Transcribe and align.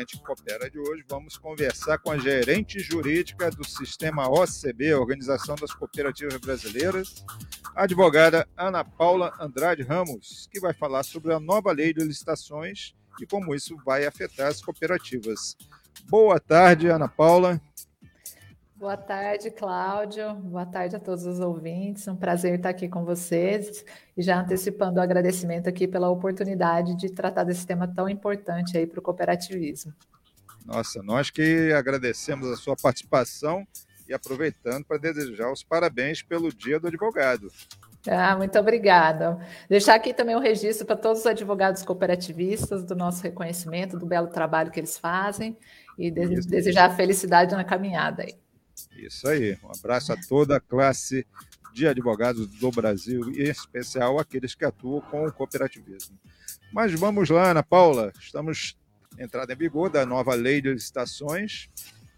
Gente 0.00 0.18
Coopera 0.22 0.70
de 0.70 0.78
hoje, 0.78 1.04
vamos 1.06 1.36
conversar 1.36 1.98
com 1.98 2.10
a 2.10 2.16
gerente 2.16 2.78
jurídica 2.80 3.50
do 3.50 3.62
sistema 3.68 4.30
OCB, 4.30 4.94
Organização 4.94 5.56
das 5.56 5.74
Cooperativas 5.74 6.38
Brasileiras, 6.38 7.22
a 7.76 7.82
advogada 7.82 8.48
Ana 8.56 8.82
Paula 8.82 9.30
Andrade 9.38 9.82
Ramos, 9.82 10.48
que 10.50 10.58
vai 10.58 10.72
falar 10.72 11.02
sobre 11.02 11.34
a 11.34 11.38
nova 11.38 11.70
lei 11.70 11.92
de 11.92 12.02
licitações 12.02 12.94
e 13.20 13.26
como 13.26 13.54
isso 13.54 13.76
vai 13.84 14.06
afetar 14.06 14.46
as 14.46 14.62
cooperativas. 14.62 15.54
Boa 16.08 16.40
tarde, 16.40 16.88
Ana 16.88 17.06
Paula. 17.06 17.60
Boa 18.80 18.96
tarde, 18.96 19.50
Cláudio. 19.50 20.34
Boa 20.36 20.64
tarde 20.64 20.96
a 20.96 20.98
todos 20.98 21.26
os 21.26 21.38
ouvintes. 21.38 22.08
Um 22.08 22.16
prazer 22.16 22.54
estar 22.54 22.70
aqui 22.70 22.88
com 22.88 23.04
vocês 23.04 23.84
e 24.16 24.22
já 24.22 24.40
antecipando 24.40 24.98
o 24.98 25.02
agradecimento 25.02 25.68
aqui 25.68 25.86
pela 25.86 26.08
oportunidade 26.08 26.96
de 26.96 27.12
tratar 27.12 27.44
desse 27.44 27.66
tema 27.66 27.86
tão 27.86 28.08
importante 28.08 28.78
aí 28.78 28.86
para 28.86 28.98
o 28.98 29.02
cooperativismo. 29.02 29.92
Nossa, 30.64 31.02
nós 31.02 31.28
que 31.28 31.70
agradecemos 31.74 32.50
a 32.50 32.56
sua 32.56 32.74
participação 32.74 33.66
e 34.08 34.14
aproveitando 34.14 34.86
para 34.86 34.96
desejar 34.96 35.52
os 35.52 35.62
parabéns 35.62 36.22
pelo 36.22 36.50
Dia 36.50 36.80
do 36.80 36.88
Advogado. 36.88 37.52
Ah, 38.08 38.34
muito 38.34 38.58
obrigada. 38.58 39.38
Deixar 39.68 39.94
aqui 39.94 40.14
também 40.14 40.34
o 40.34 40.38
um 40.38 40.42
registro 40.42 40.86
para 40.86 40.96
todos 40.96 41.20
os 41.20 41.26
advogados 41.26 41.82
cooperativistas 41.82 42.82
do 42.82 42.96
nosso 42.96 43.22
reconhecimento, 43.22 43.98
do 43.98 44.06
belo 44.06 44.28
trabalho 44.28 44.70
que 44.70 44.80
eles 44.80 44.96
fazem 44.96 45.54
e 45.98 46.10
desejar 46.10 46.96
felicidade 46.96 47.54
na 47.54 47.62
caminhada 47.62 48.22
aí. 48.22 48.39
Isso 49.06 49.28
aí. 49.28 49.58
Um 49.62 49.70
abraço 49.76 50.12
a 50.12 50.16
toda 50.16 50.56
a 50.56 50.60
classe 50.60 51.26
de 51.72 51.86
advogados 51.86 52.46
do 52.46 52.70
Brasil, 52.70 53.30
e 53.32 53.42
em 53.42 53.50
especial 53.50 54.18
aqueles 54.18 54.54
que 54.54 54.64
atuam 54.64 55.00
com 55.02 55.24
o 55.24 55.32
cooperativismo. 55.32 56.18
Mas 56.72 56.92
vamos 56.92 57.30
lá, 57.30 57.50
Ana 57.50 57.62
Paula. 57.62 58.12
Estamos 58.18 58.76
entrada 59.18 59.52
em 59.52 59.56
vigor 59.56 59.90
da 59.90 60.06
nova 60.06 60.34
lei 60.34 60.60
de 60.60 60.72
licitações 60.72 61.68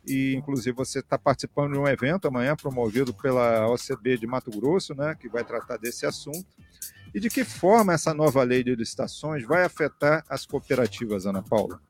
e 0.07 0.35
inclusive 0.35 0.75
você 0.77 0.99
está 0.99 1.19
participando 1.19 1.73
de 1.73 1.79
um 1.79 1.87
evento 1.87 2.27
amanhã 2.27 2.57
promovido 2.57 3.15
pela 3.15 3.69
OCB 3.69 4.19
de 4.19 4.27
Mato 4.27 4.51
Grosso, 4.51 4.95
né, 4.95 5.15
que 5.15 5.29
vai 5.29 5.45
tratar 5.45 5.77
desse 5.77 6.07
assunto. 6.07 6.47
E 7.15 7.21
de 7.21 7.29
que 7.29 7.45
forma 7.45 7.93
essa 7.93 8.15
nova 8.15 8.43
lei 8.43 8.65
de 8.65 8.75
licitações 8.75 9.45
vai 9.45 9.65
afetar 9.65 10.25
as 10.29 10.47
cooperativas, 10.47 11.27
Ana 11.27 11.43
Paula? 11.43 11.81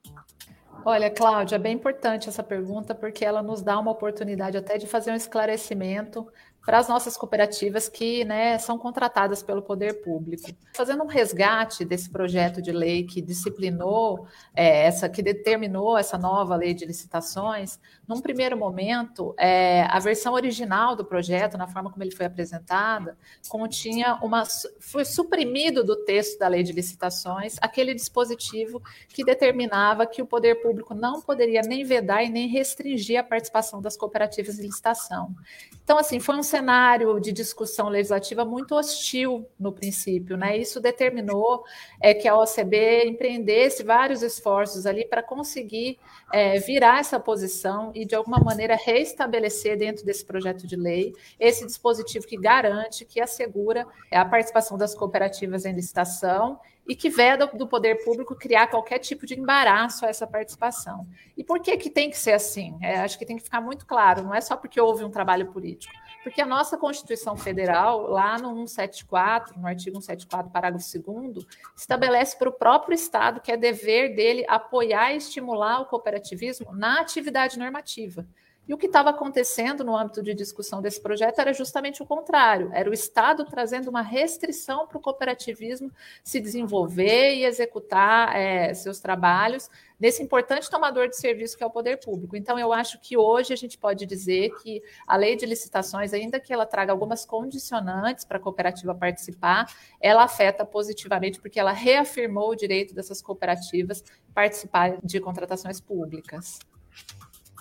Olha, 0.85 1.11
Cláudia, 1.11 1.57
é 1.57 1.59
bem 1.59 1.75
importante 1.75 2.29
essa 2.29 2.43
pergunta, 2.43 2.93
porque 2.95 3.25
ela 3.25 3.41
nos 3.43 3.63
dá 3.63 3.79
uma 3.79 3.93
oportunidade 3.93 4.57
até 4.57 4.79
de 4.79 4.87
fazer 4.87 5.13
um 5.13 5.15
esclarecimento 5.15 6.29
para 6.65 6.79
as 6.79 6.89
nossas 6.89 7.17
cooperativas 7.17 7.89
que 7.89 8.25
né, 8.25 8.57
são 8.59 8.79
contratadas 8.79 9.43
pelo 9.43 9.63
poder 9.63 10.03
público. 10.03 10.49
Fazendo 10.75 11.03
um 11.03 11.07
resgate 11.09 11.85
desse 11.85 12.09
projeto 12.09 12.63
de 12.63 12.71
lei 12.71 13.05
que 13.05 13.21
disciplinou 13.21 14.27
é, 14.55 14.87
essa, 14.87 15.09
que 15.09 15.23
determinou 15.23 15.99
essa 15.99 16.17
nova 16.17 16.55
lei 16.55 16.73
de 16.73 16.87
licitações, 16.87 17.81
num 18.07 18.21
primeiro 18.21 18.57
momento, 18.57 19.35
é, 19.39 19.83
a 19.89 19.99
versão 19.99 20.35
original 20.35 20.95
do 20.95 21.05
projeto, 21.05 21.59
na 21.59 21.67
forma 21.67 21.91
como 21.91 22.03
ele 22.03 22.15
foi 22.15 22.27
apresentada, 22.27 23.17
continha 23.49 24.19
uma. 24.23 24.45
foi 24.81 25.05
suprimido 25.05 25.83
do 25.83 25.97
texto 26.05 26.39
da 26.39 26.49
lei 26.49 26.63
de 26.63 26.73
licitações 26.73 27.57
aquele 27.61 27.95
dispositivo 27.95 28.83
que 29.09 29.25
determinava 29.25 30.07
que 30.07 30.23
o 30.23 30.27
poder 30.27 30.63
público 30.63 30.95
não 30.95 31.21
poderia 31.21 31.63
nem 31.63 31.85
vedar 31.85 32.23
e 32.23 32.29
nem 32.29 32.49
restringir 32.49 33.19
a 33.19 33.25
participação 33.25 33.81
das 33.81 33.97
cooperativas 33.97 34.59
em 34.59 34.63
licitação. 34.63 35.35
Então, 35.83 35.99
assim, 35.99 36.21
foi 36.21 36.37
um 36.37 36.43
cenário 36.53 37.19
de 37.19 37.33
discussão 37.33 37.89
legislativa 37.89 38.45
muito 38.45 38.75
hostil 38.75 39.49
no 39.59 39.73
princípio, 39.73 40.37
né? 40.37 40.57
Isso 40.57 40.81
determinou 40.81 41.65
é, 41.99 42.13
que 42.13 42.29
a 42.29 42.37
OCB 42.37 43.07
empreendesse 43.07 43.83
vários 43.83 44.23
esforços 44.23 44.85
ali 44.85 45.07
para 45.07 45.23
conseguir 45.23 45.99
é, 46.31 46.59
virar 46.59 47.01
essa 47.01 47.19
posição 47.19 47.91
e, 47.95 48.05
de 48.05 48.15
alguma 48.15 48.39
maneira, 48.39 48.77
reestabelecer 48.77 49.79
dentro 49.79 50.05
desse 50.05 50.25
projeto 50.25 50.67
de 50.67 50.77
lei 50.77 51.15
esse 51.41 51.65
dispositivo 51.65 52.27
que 52.27 52.37
garante, 52.37 53.07
que 53.07 53.19
assegura 53.19 53.87
a 54.11 54.25
participação 54.25 54.77
das 54.77 54.95
cooperativas 54.95 55.65
em 55.65 55.73
licitação 55.73 56.61
e 56.87 56.97
que 56.97 57.09
veda 57.09 57.47
do 57.47 57.67
poder 57.67 58.05
público 58.05 58.35
criar 58.35 58.67
qualquer 58.67 58.99
tipo 58.99 59.25
de 59.25 59.39
embaraço 59.39 60.05
a 60.05 60.09
essa 60.09 60.27
participação. 60.27 61.07
E 61.37 61.45
por 61.45 61.61
que, 61.61 61.77
que 61.77 61.89
tem 61.89 62.11
que 62.11 62.19
ser 62.19 62.33
assim? 62.33 62.77
É, 62.83 62.99
acho 62.99 63.19
que 63.19 63.25
tem 63.25 63.37
que 63.37 63.43
ficar 63.45 63.61
muito 63.61 63.87
claro, 63.87 64.23
não 64.23 64.35
é 64.35 64.41
só 64.41 64.57
porque 64.57 64.81
houve 64.81 65.05
um 65.05 65.11
trabalho 65.11 65.53
político, 65.53 65.95
porque 66.23 66.41
a 66.41 66.47
nossa 66.47 66.79
Constituição 66.79 67.37
Federal, 67.37 68.03
lá 68.09 68.39
no 68.39 68.55
174, 68.67 69.59
no 69.59 69.67
artigo 69.67 70.01
174, 70.01 70.51
parágrafo 70.51 70.87
2 70.99 71.47
estabelece 71.77 72.39
para 72.39 72.49
o 72.49 72.53
próprio 72.53 72.95
Estado 72.95 73.41
que 73.41 73.51
é 73.51 73.57
dever 73.57 74.15
dele 74.15 74.45
apoiar 74.49 75.13
e 75.13 75.17
estimular 75.17 75.81
o 75.81 75.87
cooperativismo 75.87 76.73
na 76.73 77.01
atividade 77.01 77.59
normativa. 77.59 78.27
E 78.67 78.73
o 78.73 78.79
que 78.79 78.87
estava 78.87 79.11
acontecendo 79.11 79.83
no 79.83 79.97
âmbito 79.97 80.23
de 80.23 80.35
discussão 80.35 80.81
desse 80.81 81.01
projeto 81.01 81.41
era 81.41 81.53
justamente 81.53 82.03
o 82.03 82.07
contrário: 82.07 82.71
era 82.73 82.89
o 82.89 82.93
Estado 82.93 83.45
trazendo 83.45 83.89
uma 83.89 84.03
restrição 84.03 84.87
para 84.87 84.99
o 84.99 85.01
cooperativismo 85.01 85.91
se 86.23 86.41
desenvolver 86.41 87.35
e 87.35 87.45
executar 87.45 88.37
é, 88.37 88.73
seus 88.73 89.01
trabalhos 89.01 89.69
nesse 89.99 90.23
importante 90.23 90.71
tomador 90.71 91.09
de 91.09 91.17
serviço 91.17 91.57
que 91.57 91.63
é 91.63 91.67
o 91.67 91.71
poder 91.71 91.99
público. 91.99 92.37
Então, 92.37 92.59
eu 92.59 92.73
acho 92.73 93.01
que 93.01 93.17
hoje 93.17 93.53
a 93.53 93.57
gente 93.57 93.79
pode 93.79 94.07
dizer 94.07 94.51
que 94.63 94.83
a 95.07 95.17
lei 95.17 95.37
de 95.37 95.47
licitações, 95.47 96.13
ainda 96.13 96.41
que 96.41 96.53
ela 96.53 96.67
traga 96.67 96.93
algumas 96.93 97.25
condicionantes 97.25 98.25
para 98.25 98.39
a 98.39 98.41
cooperativa 98.41 98.95
participar, 98.95 99.73
ela 100.01 100.25
afeta 100.25 100.65
positivamente, 100.65 101.41
porque 101.41 101.59
ela 101.59 101.73
reafirmou 101.73 102.51
o 102.51 102.57
direito 102.57 102.95
dessas 102.95 103.23
cooperativas 103.23 104.03
participar 104.35 104.99
de 105.03 105.21
contratações 105.21 105.81
públicas. 105.81 106.59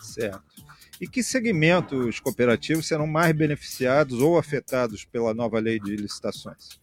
Certo. 0.01 0.71
E 1.01 1.07
que 1.07 1.23
segmentos 1.23 2.19
cooperativos 2.19 2.87
serão 2.87 3.07
mais 3.07 3.35
beneficiados 3.35 4.21
ou 4.21 4.37
afetados 4.37 5.03
pela 5.03 5.33
nova 5.33 5.59
lei 5.59 5.79
de 5.79 5.95
licitações? 5.95 6.79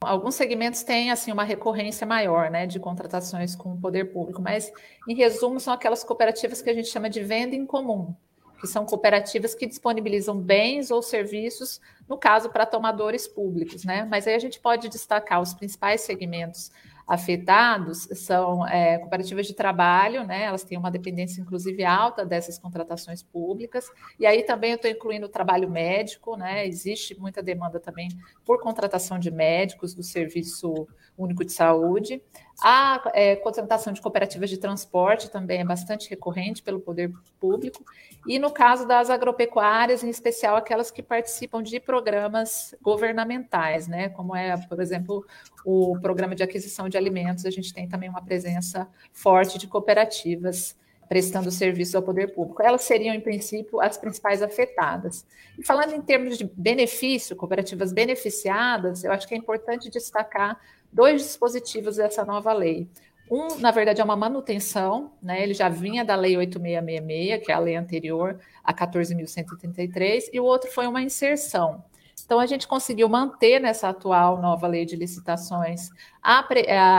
Alguns 0.00 0.34
segmentos 0.34 0.82
têm 0.82 1.10
assim 1.10 1.30
uma 1.30 1.44
recorrência 1.44 2.06
maior, 2.06 2.50
né, 2.50 2.66
de 2.66 2.80
contratações 2.80 3.54
com 3.54 3.74
o 3.74 3.78
poder 3.78 4.12
público, 4.12 4.40
mas 4.40 4.72
em 5.06 5.14
resumo 5.14 5.60
são 5.60 5.74
aquelas 5.74 6.02
cooperativas 6.02 6.62
que 6.62 6.70
a 6.70 6.74
gente 6.74 6.88
chama 6.88 7.10
de 7.10 7.22
venda 7.22 7.54
em 7.54 7.66
comum, 7.66 8.14
que 8.58 8.66
são 8.66 8.86
cooperativas 8.86 9.54
que 9.54 9.66
disponibilizam 9.66 10.38
bens 10.38 10.90
ou 10.90 11.02
serviços, 11.02 11.82
no 12.08 12.16
caso 12.16 12.48
para 12.48 12.64
tomadores 12.64 13.28
públicos, 13.28 13.84
né? 13.84 14.06
Mas 14.10 14.26
aí 14.26 14.34
a 14.34 14.38
gente 14.38 14.58
pode 14.58 14.88
destacar 14.88 15.42
os 15.42 15.52
principais 15.52 16.00
segmentos 16.00 16.70
afetados 17.06 18.08
são 18.14 18.66
é, 18.66 18.98
cooperativas 18.98 19.46
de 19.46 19.54
trabalho, 19.54 20.24
né? 20.24 20.44
Elas 20.44 20.64
têm 20.64 20.78
uma 20.78 20.90
dependência, 20.90 21.40
inclusive, 21.40 21.84
alta 21.84 22.24
dessas 22.24 22.58
contratações 22.58 23.22
públicas. 23.22 23.90
E 24.18 24.26
aí 24.26 24.42
também 24.42 24.70
eu 24.70 24.76
estou 24.76 24.90
incluindo 24.90 25.26
o 25.26 25.28
trabalho 25.28 25.70
médico, 25.70 26.36
né? 26.36 26.66
Existe 26.66 27.18
muita 27.18 27.42
demanda 27.42 27.78
também 27.78 28.08
por 28.44 28.60
contratação 28.60 29.18
de 29.18 29.30
médicos 29.30 29.94
do 29.94 30.02
Serviço 30.02 30.86
Único 31.16 31.44
de 31.44 31.52
Saúde. 31.52 32.22
A 32.62 33.10
é, 33.14 33.36
contratação 33.36 33.92
de 33.92 34.00
cooperativas 34.00 34.48
de 34.48 34.56
transporte 34.56 35.30
também 35.30 35.60
é 35.60 35.64
bastante 35.64 36.08
recorrente 36.08 36.62
pelo 36.62 36.80
poder 36.80 37.12
público. 37.40 37.84
E 38.26 38.38
no 38.38 38.50
caso 38.50 38.86
das 38.86 39.10
agropecuárias, 39.10 40.02
em 40.02 40.08
especial 40.08 40.56
aquelas 40.56 40.90
que 40.90 41.02
participam 41.02 41.62
de 41.62 41.80
programas 41.80 42.74
governamentais, 42.80 43.86
né? 43.86 44.08
Como 44.08 44.34
é, 44.34 44.56
por 44.56 44.80
exemplo, 44.80 45.26
o 45.64 45.98
programa 46.00 46.34
de 46.34 46.42
aquisição 46.42 46.88
de 46.88 46.96
alimentos, 46.96 47.44
a 47.44 47.50
gente 47.50 47.72
tem 47.72 47.88
também 47.88 48.08
uma 48.08 48.22
presença 48.22 48.88
forte 49.12 49.58
de 49.58 49.66
cooperativas 49.66 50.76
prestando 51.14 51.48
serviço 51.48 51.96
ao 51.96 52.02
poder 52.02 52.34
público. 52.34 52.60
Elas 52.60 52.82
seriam, 52.82 53.14
em 53.14 53.20
princípio, 53.20 53.80
as 53.80 53.96
principais 53.96 54.42
afetadas. 54.42 55.24
E 55.56 55.64
falando 55.64 55.92
em 55.94 56.02
termos 56.02 56.36
de 56.36 56.50
benefício, 56.56 57.36
cooperativas 57.36 57.92
beneficiadas, 57.92 59.04
eu 59.04 59.12
acho 59.12 59.28
que 59.28 59.32
é 59.32 59.38
importante 59.38 59.88
destacar 59.88 60.58
dois 60.92 61.22
dispositivos 61.22 61.98
dessa 61.98 62.24
nova 62.24 62.52
lei. 62.52 62.88
Um, 63.30 63.60
na 63.60 63.70
verdade, 63.70 64.00
é 64.00 64.04
uma 64.04 64.16
manutenção, 64.16 65.12
né? 65.22 65.40
ele 65.40 65.54
já 65.54 65.68
vinha 65.68 66.04
da 66.04 66.16
Lei 66.16 66.36
8666, 66.36 67.46
que 67.46 67.52
é 67.52 67.54
a 67.54 67.60
lei 67.60 67.76
anterior, 67.76 68.40
a 68.64 68.74
14.133, 68.74 70.30
e 70.32 70.40
o 70.40 70.44
outro 70.44 70.68
foi 70.72 70.88
uma 70.88 71.00
inserção. 71.00 71.84
Então, 72.24 72.40
a 72.40 72.46
gente 72.46 72.66
conseguiu 72.66 73.08
manter 73.08 73.60
nessa 73.60 73.88
atual 73.88 74.42
nova 74.42 74.66
lei 74.66 74.84
de 74.84 74.96
licitações 74.96 75.90
a, 76.20 76.44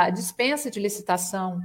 a 0.06 0.10
dispensa 0.10 0.72
de 0.72 0.80
licitação 0.80 1.60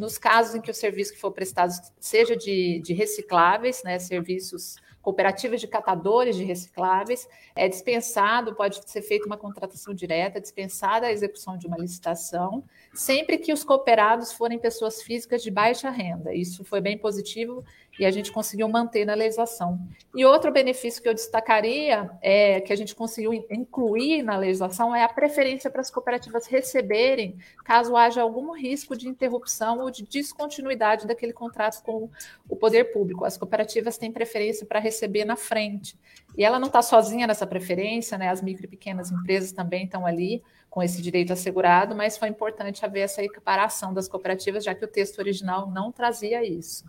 nos 0.00 0.18
casos 0.18 0.54
em 0.54 0.60
que 0.60 0.70
o 0.70 0.74
serviço 0.74 1.12
que 1.12 1.20
for 1.20 1.30
prestado 1.30 1.72
seja 1.98 2.36
de, 2.36 2.80
de 2.80 2.92
recicláveis, 2.92 3.82
né, 3.82 3.98
serviços 3.98 4.76
cooperativas 5.06 5.60
de 5.60 5.68
catadores 5.68 6.34
de 6.34 6.42
recicláveis, 6.42 7.28
é 7.54 7.68
dispensado, 7.68 8.56
pode 8.56 8.80
ser 8.90 9.02
feita 9.02 9.24
uma 9.24 9.36
contratação 9.36 9.94
direta, 9.94 10.40
dispensada 10.40 11.06
a 11.06 11.12
execução 11.12 11.56
de 11.56 11.68
uma 11.68 11.78
licitação, 11.78 12.64
sempre 12.92 13.38
que 13.38 13.52
os 13.52 13.62
cooperados 13.62 14.32
forem 14.32 14.58
pessoas 14.58 15.00
físicas 15.00 15.44
de 15.44 15.50
baixa 15.50 15.90
renda. 15.90 16.34
Isso 16.34 16.64
foi 16.64 16.80
bem 16.80 16.98
positivo 16.98 17.64
e 17.98 18.04
a 18.04 18.10
gente 18.10 18.30
conseguiu 18.30 18.68
manter 18.68 19.04
na 19.04 19.14
legislação. 19.14 19.80
E 20.14 20.24
outro 20.24 20.52
benefício 20.52 21.02
que 21.02 21.08
eu 21.08 21.14
destacaria, 21.14 22.10
é, 22.20 22.60
que 22.60 22.72
a 22.72 22.76
gente 22.76 22.94
conseguiu 22.94 23.32
incluir 23.50 24.22
na 24.22 24.36
legislação, 24.36 24.94
é 24.94 25.02
a 25.02 25.08
preferência 25.08 25.70
para 25.70 25.80
as 25.80 25.90
cooperativas 25.90 26.46
receberem, 26.46 27.38
caso 27.64 27.96
haja 27.96 28.22
algum 28.22 28.52
risco 28.52 28.96
de 28.96 29.08
interrupção 29.08 29.80
ou 29.80 29.90
de 29.90 30.04
descontinuidade 30.04 31.06
daquele 31.06 31.32
contrato 31.32 31.82
com 31.82 32.10
o 32.48 32.56
poder 32.56 32.92
público. 32.92 33.24
As 33.24 33.36
cooperativas 33.36 33.96
têm 33.96 34.12
preferência 34.12 34.66
para 34.66 34.78
receber 34.78 35.24
na 35.24 35.36
frente. 35.36 35.98
E 36.36 36.44
ela 36.44 36.58
não 36.58 36.66
está 36.66 36.82
sozinha 36.82 37.26
nessa 37.26 37.46
preferência, 37.46 38.18
né? 38.18 38.28
as 38.28 38.42
micro 38.42 38.66
e 38.66 38.68
pequenas 38.68 39.10
empresas 39.10 39.52
também 39.52 39.84
estão 39.84 40.04
ali 40.04 40.42
com 40.68 40.82
esse 40.82 41.00
direito 41.00 41.32
assegurado, 41.32 41.96
mas 41.96 42.18
foi 42.18 42.28
importante 42.28 42.84
haver 42.84 43.00
essa 43.00 43.22
equiparação 43.22 43.94
das 43.94 44.06
cooperativas, 44.06 44.62
já 44.62 44.74
que 44.74 44.84
o 44.84 44.88
texto 44.88 45.18
original 45.18 45.70
não 45.70 45.90
trazia 45.90 46.46
isso. 46.46 46.84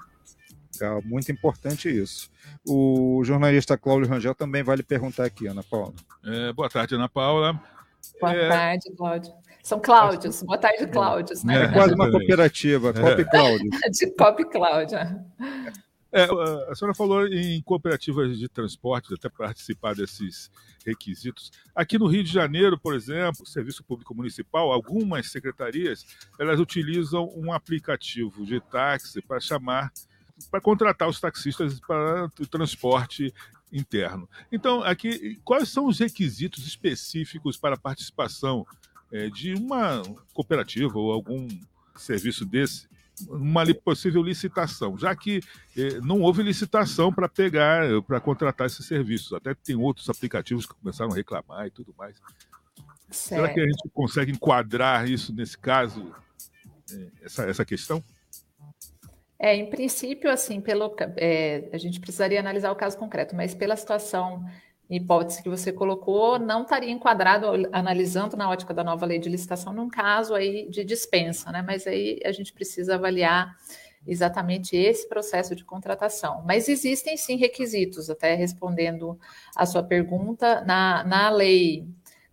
Muito 1.03 1.31
importante 1.31 1.89
isso. 1.89 2.29
O 2.67 3.21
jornalista 3.23 3.77
Cláudio 3.77 4.09
Rangel 4.09 4.35
também 4.35 4.63
vai 4.63 4.75
lhe 4.75 4.83
perguntar 4.83 5.25
aqui, 5.25 5.47
Ana 5.47 5.63
Paula. 5.63 5.93
É, 6.25 6.53
boa 6.53 6.69
tarde, 6.69 6.95
Ana 6.95 7.09
Paula. 7.09 7.59
Boa 8.19 8.33
é... 8.33 8.49
tarde, 8.49 8.91
Cláudio. 8.95 9.33
São 9.63 9.79
Cláudios. 9.81 10.43
Boa 10.43 10.57
tarde, 10.57 10.87
Cláudios. 10.87 11.43
Né? 11.43 11.63
É 11.63 11.67
quase 11.67 11.93
uma 11.93 12.09
cooperativa, 12.09 12.93
Cop 12.93 13.25
Cláudio. 13.25 13.69
De 13.91 14.11
Cop 14.11 14.45
Cláudio. 14.45 14.97
É, 16.09 16.23
a 16.71 16.73
senhora 16.73 16.95
falou 16.95 17.27
em 17.27 17.61
cooperativas 17.61 18.39
de 18.39 18.47
transporte, 18.47 19.13
até 19.13 19.27
participar 19.29 19.93
desses 19.93 20.49
requisitos. 20.85 21.51
Aqui 21.75 21.99
no 21.99 22.07
Rio 22.07 22.23
de 22.23 22.31
Janeiro, 22.31 22.79
por 22.79 22.95
exemplo, 22.95 23.45
Serviço 23.45 23.83
Público 23.83 24.15
Municipal, 24.15 24.71
algumas 24.71 25.29
secretarias, 25.29 26.05
elas 26.39 26.61
utilizam 26.61 27.29
um 27.35 27.51
aplicativo 27.51 28.45
de 28.45 28.61
táxi 28.61 29.21
para 29.21 29.41
chamar 29.41 29.91
para 30.49 30.61
contratar 30.61 31.07
os 31.07 31.19
taxistas 31.19 31.79
para 31.79 32.31
o 32.39 32.47
transporte 32.47 33.33
interno. 33.71 34.29
Então, 34.51 34.83
aqui, 34.83 35.39
quais 35.43 35.69
são 35.69 35.87
os 35.87 35.99
requisitos 35.99 36.65
específicos 36.65 37.57
para 37.57 37.75
a 37.75 37.79
participação 37.79 38.65
é, 39.11 39.29
de 39.29 39.53
uma 39.53 40.01
cooperativa 40.33 40.97
ou 40.97 41.11
algum 41.11 41.47
serviço 41.95 42.45
desse 42.45 42.87
uma 43.27 43.65
possível 43.73 44.21
licitação, 44.21 44.97
já 44.97 45.15
que 45.15 45.41
eh, 45.75 45.99
não 46.03 46.21
houve 46.21 46.43
licitação 46.43 47.11
para 47.11 47.27
pegar, 47.27 47.83
para 48.03 48.19
contratar 48.19 48.67
esses 48.67 48.85
serviços. 48.85 49.33
Até 49.33 49.55
tem 49.55 49.75
outros 49.75 50.07
aplicativos 50.09 50.65
que 50.65 50.75
começaram 50.75 51.11
a 51.11 51.15
reclamar 51.15 51.65
e 51.65 51.71
tudo 51.71 51.93
mais. 51.97 52.15
Certo. 53.09 53.41
Será 53.41 53.53
que 53.53 53.59
a 53.59 53.63
gente 53.63 53.89
consegue 53.93 54.31
enquadrar 54.31 55.09
isso 55.09 55.33
nesse 55.33 55.57
caso, 55.57 56.13
eh, 56.91 57.07
essa, 57.23 57.43
essa 57.45 57.65
questão? 57.65 58.03
É, 59.39 59.55
em 59.55 59.69
princípio, 59.69 60.31
assim, 60.31 60.59
pelo, 60.59 60.95
é, 61.15 61.69
a 61.71 61.77
gente 61.77 61.99
precisaria 61.99 62.39
analisar 62.39 62.71
o 62.71 62.75
caso 62.75 62.97
concreto, 62.97 63.35
mas 63.35 63.53
pela 63.53 63.75
situação, 63.75 64.43
hipótese 64.89 65.43
que 65.43 65.49
você 65.49 65.71
colocou, 65.71 66.39
não 66.39 66.63
estaria 66.63 66.89
enquadrado, 66.89 67.47
analisando 67.71 68.35
na 68.35 68.49
ótica 68.49 68.73
da 68.73 68.83
nova 68.83 69.05
lei 69.05 69.19
de 69.19 69.29
licitação, 69.29 69.73
num 69.73 69.89
caso 69.89 70.33
aí 70.33 70.67
de 70.69 70.83
dispensa, 70.83 71.51
né? 71.51 71.61
Mas 71.61 71.85
aí 71.85 72.19
a 72.25 72.31
gente 72.31 72.53
precisa 72.53 72.95
avaliar 72.95 73.55
exatamente 74.07 74.75
esse 74.75 75.07
processo 75.07 75.55
de 75.55 75.65
contratação. 75.65 76.41
Mas 76.45 76.69
existem 76.69 77.17
sim 77.17 77.35
requisitos, 77.35 78.09
até 78.09 78.33
respondendo 78.33 79.19
a 79.55 79.65
sua 79.65 79.83
pergunta, 79.83 80.61
na, 80.61 81.03
na 81.03 81.29
lei 81.29 81.85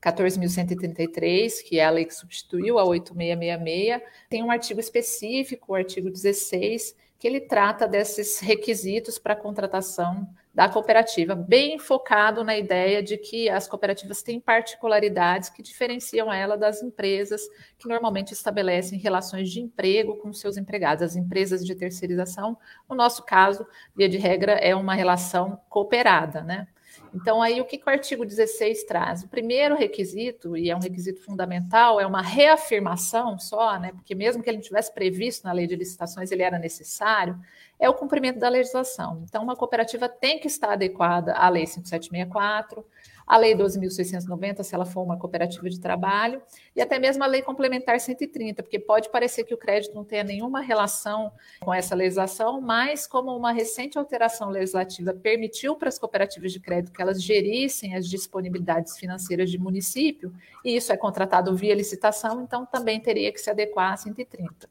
14.133, 0.04 1.62
que 1.66 1.78
é 1.78 1.84
a 1.84 1.90
lei 1.90 2.04
que 2.04 2.14
substituiu 2.14 2.78
a 2.78 2.84
8666, 2.84 4.02
tem 4.28 4.42
um 4.42 4.50
artigo 4.50 4.78
específico, 4.78 5.72
o 5.72 5.74
artigo 5.74 6.10
16, 6.10 6.94
que 7.18 7.26
ele 7.26 7.40
trata 7.40 7.88
desses 7.88 8.38
requisitos 8.40 9.18
para 9.18 9.32
a 9.32 9.36
contratação 9.36 10.28
da 10.52 10.68
cooperativa, 10.68 11.34
bem 11.34 11.78
focado 11.78 12.44
na 12.44 12.56
ideia 12.56 13.02
de 13.02 13.16
que 13.16 13.48
as 13.48 13.66
cooperativas 13.66 14.22
têm 14.22 14.38
particularidades 14.38 15.48
que 15.48 15.62
diferenciam 15.62 16.32
ela 16.32 16.56
das 16.56 16.82
empresas 16.82 17.42
que 17.76 17.88
normalmente 17.88 18.32
estabelecem 18.32 18.98
relações 18.98 19.50
de 19.50 19.60
emprego 19.60 20.16
com 20.18 20.32
seus 20.32 20.56
empregados. 20.56 21.02
As 21.02 21.16
empresas 21.16 21.64
de 21.64 21.74
terceirização, 21.74 22.56
no 22.88 22.94
nosso 22.94 23.24
caso, 23.24 23.66
via 23.96 24.08
de 24.08 24.18
regra, 24.18 24.52
é 24.52 24.76
uma 24.76 24.94
relação 24.94 25.58
cooperada, 25.68 26.42
né? 26.42 26.68
Então, 27.14 27.40
aí, 27.40 27.60
o 27.60 27.64
que, 27.64 27.78
que 27.78 27.88
o 27.88 27.90
artigo 27.90 28.24
16 28.24 28.84
traz? 28.84 29.22
O 29.22 29.28
primeiro 29.28 29.76
requisito, 29.76 30.56
e 30.56 30.70
é 30.70 30.76
um 30.76 30.80
requisito 30.80 31.22
fundamental, 31.22 32.00
é 32.00 32.06
uma 32.06 32.22
reafirmação 32.22 33.38
só, 33.38 33.78
né? 33.78 33.92
Porque 33.92 34.14
mesmo 34.14 34.42
que 34.42 34.50
ele 34.50 34.58
não 34.58 34.64
tivesse 34.64 34.92
previsto 34.92 35.44
na 35.44 35.52
lei 35.52 35.66
de 35.66 35.76
licitações, 35.76 36.30
ele 36.32 36.42
era 36.42 36.58
necessário, 36.58 37.38
é 37.78 37.88
o 37.88 37.94
cumprimento 37.94 38.38
da 38.38 38.48
legislação. 38.48 39.22
Então, 39.28 39.42
uma 39.42 39.56
cooperativa 39.56 40.08
tem 40.08 40.38
que 40.38 40.46
estar 40.46 40.72
adequada 40.72 41.34
à 41.34 41.48
lei 41.48 41.66
5764, 41.66 42.84
a 43.26 43.36
Lei 43.36 43.54
12.690, 43.54 44.62
se 44.62 44.74
ela 44.74 44.84
for 44.84 45.02
uma 45.02 45.18
cooperativa 45.18 45.68
de 45.68 45.80
trabalho, 45.80 46.42
e 46.74 46.80
até 46.80 46.98
mesmo 46.98 47.24
a 47.24 47.26
Lei 47.26 47.42
Complementar 47.42 47.98
130, 47.98 48.62
porque 48.62 48.78
pode 48.78 49.10
parecer 49.10 49.44
que 49.44 49.54
o 49.54 49.58
crédito 49.58 49.94
não 49.94 50.04
tenha 50.04 50.24
nenhuma 50.24 50.60
relação 50.60 51.32
com 51.60 51.72
essa 51.72 51.94
legislação, 51.94 52.60
mas 52.60 53.06
como 53.06 53.34
uma 53.36 53.52
recente 53.52 53.98
alteração 53.98 54.50
legislativa 54.50 55.14
permitiu 55.14 55.76
para 55.76 55.88
as 55.88 55.98
cooperativas 55.98 56.52
de 56.52 56.60
crédito 56.60 56.92
que 56.92 57.00
elas 57.00 57.22
gerissem 57.22 57.96
as 57.96 58.08
disponibilidades 58.08 58.98
financeiras 58.98 59.50
de 59.50 59.58
município, 59.58 60.32
e 60.64 60.76
isso 60.76 60.92
é 60.92 60.96
contratado 60.96 61.54
via 61.54 61.74
licitação, 61.74 62.42
então 62.42 62.66
também 62.66 63.00
teria 63.00 63.32
que 63.32 63.40
se 63.40 63.50
adequar 63.50 63.92
a 63.92 63.96
130. 63.96 64.68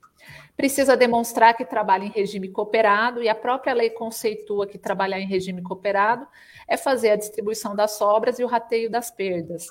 Precisa 0.56 0.96
demonstrar 0.96 1.56
que 1.56 1.66
trabalha 1.66 2.06
em 2.06 2.10
regime 2.10 2.50
cooperado, 2.50 3.22
e 3.22 3.30
a 3.30 3.36
própria 3.36 3.74
lei 3.74 3.90
conceitua 3.90 4.68
que 4.68 4.78
trabalhar 4.78 5.20
em 5.20 5.28
regime 5.28 5.62
cooperado 5.62 6.28
é 6.68 6.78
fazer 6.78 7.12
a 7.12 7.16
distribuição 7.16 7.76
das 7.76 7.92
sobras 7.92 8.40
e 8.40 8.44
o 8.44 8.48
rateio 8.48 8.90
das 8.90 9.10
perdas. 9.10 9.68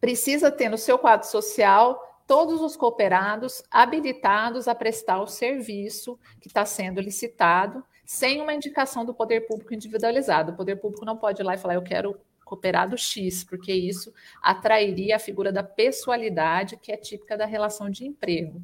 Precisa 0.00 0.50
ter 0.50 0.68
no 0.68 0.78
seu 0.78 0.98
quadro 0.98 1.26
social 1.26 2.02
todos 2.26 2.60
os 2.60 2.76
cooperados 2.76 3.62
habilitados 3.70 4.66
a 4.66 4.74
prestar 4.74 5.20
o 5.20 5.26
serviço 5.26 6.18
que 6.40 6.48
está 6.48 6.64
sendo 6.64 7.00
licitado, 7.00 7.84
sem 8.04 8.40
uma 8.40 8.54
indicação 8.54 9.04
do 9.04 9.14
poder 9.14 9.46
público 9.46 9.74
individualizado. 9.74 10.52
O 10.52 10.56
poder 10.56 10.76
público 10.76 11.04
não 11.04 11.16
pode 11.16 11.42
ir 11.42 11.44
lá 11.44 11.54
e 11.54 11.58
falar, 11.58 11.74
eu 11.74 11.82
quero 11.82 12.18
cooperado 12.44 12.96
X, 12.96 13.42
porque 13.42 13.72
isso 13.72 14.12
atrairia 14.40 15.16
a 15.16 15.18
figura 15.18 15.52
da 15.52 15.64
pessoalidade, 15.64 16.76
que 16.76 16.92
é 16.92 16.96
típica 16.96 17.36
da 17.36 17.44
relação 17.44 17.90
de 17.90 18.06
emprego. 18.06 18.62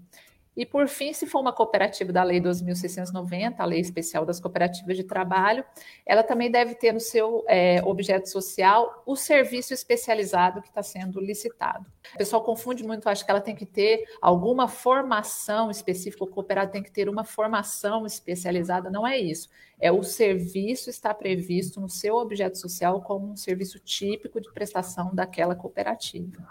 E, 0.54 0.66
por 0.66 0.86
fim, 0.86 1.14
se 1.14 1.26
for 1.26 1.40
uma 1.40 1.52
cooperativa 1.52 2.12
da 2.12 2.22
Lei 2.22 2.38
2.690, 2.38 3.54
a 3.58 3.64
Lei 3.64 3.80
Especial 3.80 4.26
das 4.26 4.38
Cooperativas 4.38 4.96
de 4.96 5.04
Trabalho, 5.04 5.64
ela 6.04 6.22
também 6.22 6.50
deve 6.50 6.74
ter 6.74 6.92
no 6.92 7.00
seu 7.00 7.42
é, 7.48 7.82
objeto 7.82 8.28
social 8.28 9.02
o 9.06 9.16
serviço 9.16 9.72
especializado 9.72 10.60
que 10.60 10.68
está 10.68 10.82
sendo 10.82 11.20
licitado. 11.20 11.86
O 12.14 12.18
pessoal 12.18 12.42
confunde 12.42 12.84
muito, 12.84 13.08
acha 13.08 13.24
que 13.24 13.30
ela 13.30 13.40
tem 13.40 13.54
que 13.54 13.64
ter 13.64 14.04
alguma 14.20 14.68
formação 14.68 15.70
específica, 15.70 16.24
o 16.24 16.26
cooperado 16.26 16.70
tem 16.70 16.82
que 16.82 16.92
ter 16.92 17.08
uma 17.08 17.24
formação 17.24 18.04
especializada, 18.04 18.90
não 18.90 19.06
é 19.06 19.18
isso. 19.18 19.48
É 19.80 19.90
o 19.90 20.02
serviço 20.02 20.90
está 20.90 21.14
previsto 21.14 21.80
no 21.80 21.88
seu 21.88 22.16
objeto 22.16 22.58
social 22.58 23.00
como 23.00 23.32
um 23.32 23.36
serviço 23.36 23.78
típico 23.78 24.38
de 24.38 24.52
prestação 24.52 25.14
daquela 25.14 25.56
cooperativa. 25.56 26.46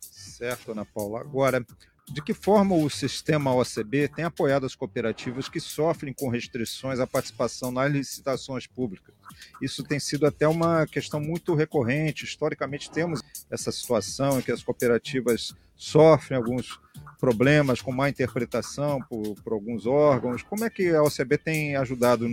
Certo, 0.00 0.72
Ana 0.72 0.84
Paula. 0.84 1.20
Agora, 1.20 1.64
de 2.10 2.20
que 2.20 2.34
forma 2.34 2.74
o 2.74 2.90
sistema 2.90 3.54
OCB 3.54 4.08
tem 4.08 4.24
apoiado 4.24 4.66
as 4.66 4.74
cooperativas 4.74 5.48
que 5.48 5.60
sofrem 5.60 6.12
com 6.12 6.28
restrições 6.28 6.98
à 6.98 7.06
participação 7.06 7.70
nas 7.70 7.92
licitações 7.92 8.66
públicas? 8.66 9.14
Isso 9.60 9.82
tem 9.84 10.00
sido 10.00 10.26
até 10.26 10.46
uma 10.46 10.86
questão 10.86 11.20
muito 11.20 11.54
recorrente. 11.54 12.24
Historicamente, 12.24 12.90
temos 12.90 13.20
essa 13.50 13.70
situação 13.70 14.38
em 14.38 14.42
que 14.42 14.52
as 14.52 14.62
cooperativas 14.62 15.54
sofrem 15.76 16.36
alguns 16.36 16.80
problemas 17.18 17.80
com 17.80 17.92
má 17.92 18.08
interpretação 18.08 19.00
por, 19.02 19.34
por 19.42 19.52
alguns 19.52 19.86
órgãos. 19.86 20.42
Como 20.42 20.64
é 20.64 20.70
que 20.70 20.90
a 20.90 21.02
OCB 21.02 21.38
tem 21.38 21.76
ajudado 21.76 22.28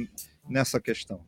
nessa 0.47 0.79
questão? 0.79 1.21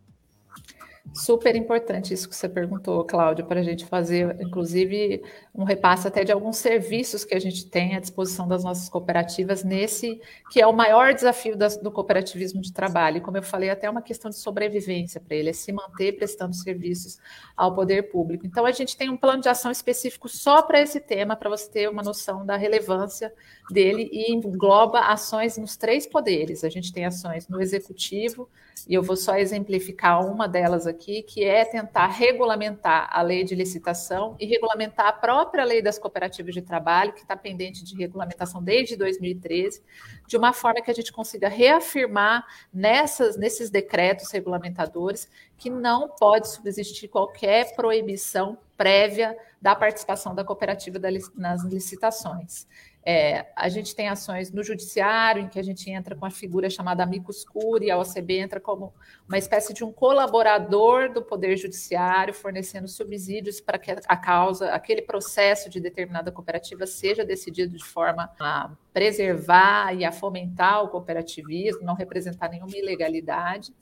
Super 1.13 1.55
importante 1.55 2.13
isso 2.13 2.29
que 2.29 2.35
você 2.35 2.47
perguntou, 2.47 3.03
Cláudio, 3.03 3.45
para 3.45 3.59
a 3.59 3.63
gente 3.63 3.85
fazer, 3.85 4.37
inclusive, 4.39 5.21
um 5.53 5.63
repasse 5.63 6.07
até 6.07 6.23
de 6.23 6.31
alguns 6.31 6.57
serviços 6.57 7.25
que 7.25 7.35
a 7.35 7.39
gente 7.39 7.65
tem 7.69 7.95
à 7.95 7.99
disposição 7.99 8.47
das 8.47 8.63
nossas 8.63 8.87
cooperativas 8.87 9.63
nesse 9.63 10.21
que 10.51 10.61
é 10.61 10.67
o 10.67 10.71
maior 10.71 11.13
desafio 11.13 11.57
das, 11.57 11.75
do 11.75 11.91
cooperativismo 11.91 12.61
de 12.61 12.71
trabalho. 12.71 13.17
E 13.17 13.21
como 13.21 13.35
eu 13.35 13.43
falei, 13.43 13.69
até 13.69 13.89
uma 13.89 14.01
questão 14.01 14.29
de 14.29 14.37
sobrevivência 14.37 15.19
para 15.19 15.35
ele, 15.35 15.49
é 15.49 15.53
se 15.53 15.71
manter 15.73 16.13
prestando 16.13 16.55
serviços 16.55 17.17
ao 17.57 17.75
poder 17.75 18.03
público. 18.11 18.45
Então, 18.45 18.65
a 18.65 18.71
gente 18.71 18.95
tem 18.95 19.09
um 19.09 19.17
plano 19.17 19.41
de 19.41 19.49
ação 19.49 19.71
específico 19.71 20.29
só 20.29 20.61
para 20.61 20.81
esse 20.81 20.99
tema, 20.99 21.35
para 21.35 21.49
você 21.49 21.69
ter 21.69 21.89
uma 21.89 22.03
noção 22.03 22.45
da 22.45 22.55
relevância 22.55 23.33
dele 23.69 24.09
e 24.11 24.31
engloba 24.31 24.99
ações 24.99 25.57
nos 25.57 25.75
três 25.75 26.05
poderes. 26.05 26.63
A 26.63 26.69
gente 26.69 26.93
tem 26.93 27.05
ações 27.05 27.47
no 27.47 27.61
executivo, 27.61 28.47
e 28.87 28.93
eu 28.93 29.03
vou 29.03 29.15
só 29.15 29.35
exemplificar 29.35 30.25
uma 30.25 30.47
delas 30.47 30.87
aqui, 30.87 30.90
que 30.93 31.43
é 31.43 31.65
tentar 31.65 32.07
regulamentar 32.07 33.09
a 33.11 33.21
lei 33.21 33.43
de 33.43 33.55
licitação 33.55 34.35
e 34.39 34.45
regulamentar 34.45 35.07
a 35.07 35.13
própria 35.13 35.63
lei 35.63 35.81
das 35.81 35.97
cooperativas 35.97 36.53
de 36.53 36.61
trabalho, 36.61 37.13
que 37.13 37.21
está 37.21 37.35
pendente 37.35 37.83
de 37.83 37.95
regulamentação 37.95 38.61
desde 38.61 38.95
2013, 38.95 39.81
de 40.27 40.37
uma 40.37 40.53
forma 40.53 40.81
que 40.81 40.91
a 40.91 40.93
gente 40.93 41.11
consiga 41.11 41.47
reafirmar 41.47 42.45
nessas, 42.73 43.37
nesses 43.37 43.69
decretos 43.69 44.31
regulamentadores 44.31 45.29
que 45.57 45.69
não 45.69 46.09
pode 46.09 46.49
subsistir 46.49 47.07
qualquer 47.07 47.75
proibição 47.75 48.57
prévia 48.75 49.37
da 49.61 49.75
participação 49.75 50.33
da 50.33 50.43
cooperativa 50.43 50.99
nas 51.35 51.63
licitações. 51.63 52.67
É, 53.03 53.47
a 53.55 53.67
gente 53.67 53.95
tem 53.95 54.07
ações 54.07 54.51
no 54.51 54.63
judiciário, 54.63 55.41
em 55.41 55.47
que 55.47 55.57
a 55.57 55.63
gente 55.63 55.89
entra 55.89 56.15
com 56.15 56.25
a 56.25 56.29
figura 56.29 56.69
chamada 56.69 57.01
amicus 57.01 57.43
curiae, 57.43 57.89
a 57.89 57.97
OCB 57.97 58.37
entra 58.37 58.59
como 58.59 58.93
uma 59.27 59.39
espécie 59.39 59.73
de 59.73 59.83
um 59.83 59.91
colaborador 59.91 61.11
do 61.11 61.23
Poder 61.23 61.57
Judiciário, 61.57 62.33
fornecendo 62.33 62.87
subsídios 62.87 63.59
para 63.59 63.79
que 63.79 63.91
a 63.91 64.17
causa, 64.17 64.71
aquele 64.71 65.01
processo 65.01 65.69
de 65.69 65.79
determinada 65.79 66.31
cooperativa 66.31 66.85
seja 66.85 67.25
decidido 67.25 67.75
de 67.75 67.83
forma 67.83 68.29
a 68.39 68.69
preservar 68.93 69.93
e 69.95 70.05
a 70.05 70.11
fomentar 70.11 70.83
o 70.83 70.89
cooperativismo, 70.89 71.83
não 71.83 71.95
representar 71.95 72.49
nenhuma 72.49 72.77
ilegalidade. 72.77 73.73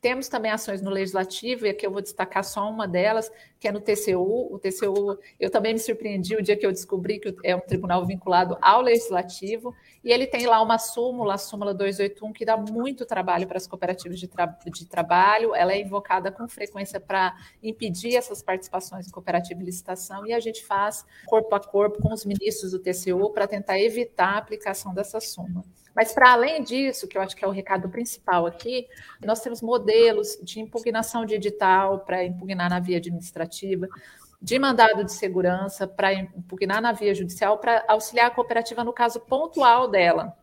Temos 0.00 0.28
também 0.28 0.50
ações 0.50 0.82
no 0.82 0.90
legislativo, 0.90 1.66
e 1.66 1.70
aqui 1.70 1.86
eu 1.86 1.90
vou 1.90 2.02
destacar 2.02 2.44
só 2.44 2.68
uma 2.68 2.86
delas, 2.86 3.30
que 3.58 3.66
é 3.66 3.72
no 3.72 3.80
TCU. 3.80 4.52
O 4.52 4.58
TCU, 4.58 5.18
eu 5.40 5.50
também 5.50 5.72
me 5.72 5.80
surpreendi 5.80 6.36
o 6.36 6.42
dia 6.42 6.56
que 6.56 6.66
eu 6.66 6.70
descobri 6.70 7.18
que 7.18 7.34
é 7.42 7.56
um 7.56 7.60
tribunal 7.60 8.04
vinculado 8.06 8.56
ao 8.60 8.82
legislativo, 8.82 9.74
e 10.04 10.12
ele 10.12 10.26
tem 10.26 10.46
lá 10.46 10.62
uma 10.62 10.78
súmula, 10.78 11.34
a 11.34 11.38
súmula 11.38 11.74
281, 11.74 12.32
que 12.32 12.44
dá 12.44 12.56
muito 12.56 13.06
trabalho 13.06 13.46
para 13.46 13.56
as 13.56 13.66
cooperativas 13.66 14.20
de, 14.20 14.28
tra 14.28 14.46
de 14.46 14.86
trabalho. 14.86 15.54
Ela 15.54 15.72
é 15.72 15.80
invocada 15.80 16.30
com 16.30 16.46
frequência 16.46 17.00
para 17.00 17.34
impedir 17.62 18.14
essas 18.16 18.42
participações 18.42 19.08
em 19.08 19.10
cooperativa 19.10 19.58
de 19.58 19.66
licitação, 19.66 20.26
e 20.26 20.32
a 20.32 20.40
gente 20.40 20.64
faz 20.64 21.04
corpo 21.26 21.54
a 21.54 21.60
corpo 21.60 22.00
com 22.00 22.12
os 22.12 22.24
ministros 22.24 22.72
do 22.72 22.78
TCU 22.78 23.30
para 23.32 23.46
tentar 23.46 23.78
evitar 23.80 24.34
a 24.34 24.38
aplicação 24.38 24.94
dessa 24.94 25.20
súmula. 25.20 25.64
Mas, 25.96 26.12
para 26.12 26.34
além 26.34 26.62
disso, 26.62 27.08
que 27.08 27.16
eu 27.16 27.22
acho 27.22 27.34
que 27.34 27.42
é 27.42 27.48
o 27.48 27.50
recado 27.50 27.88
principal 27.88 28.44
aqui, 28.44 28.86
nós 29.24 29.40
temos 29.40 29.62
modelos 29.62 30.38
de 30.42 30.60
impugnação 30.60 31.24
de 31.24 31.34
edital 31.34 32.00
para 32.00 32.22
impugnar 32.22 32.68
na 32.68 32.78
via 32.78 32.98
administrativa, 32.98 33.88
de 34.40 34.58
mandado 34.58 35.02
de 35.02 35.12
segurança 35.12 35.88
para 35.88 36.12
impugnar 36.12 36.82
na 36.82 36.92
via 36.92 37.14
judicial, 37.14 37.56
para 37.56 37.82
auxiliar 37.88 38.26
a 38.26 38.30
cooperativa 38.30 38.84
no 38.84 38.92
caso 38.92 39.20
pontual 39.20 39.88
dela 39.88 40.36